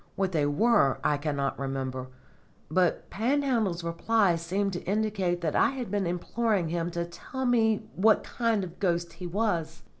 [0.15, 2.07] What they were I cannot remember,
[2.71, 7.87] but Panhandle's reply seems to indicate that I had been imploring him to tell me
[7.95, 9.83] what kind of a ghost he was.